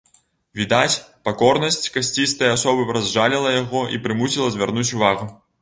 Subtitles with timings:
[0.61, 5.33] Відаць, пакорнасць касцістай асобы разжаліла яго і прымусіла звярнуць увагу.